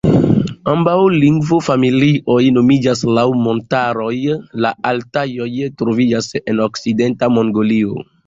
[0.71, 4.15] Ambaŭ lingvofamilioj nomiĝas laŭ montaroj;
[4.65, 5.51] la Altajoj
[5.83, 8.03] troviĝas en okcidenta Mongolio.